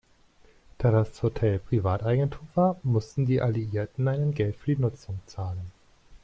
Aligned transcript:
Da 0.79 0.89
das 0.89 1.21
Hotel 1.21 1.59
Privateigentum 1.59 2.47
war, 2.55 2.79
mussten 2.81 3.27
die 3.27 3.39
Alliierten 3.39 4.07
ein 4.07 4.19
Entgelt 4.23 4.55
für 4.55 4.73
die 4.73 4.81
Nutzung 4.81 5.19
zahlen. 5.27 5.69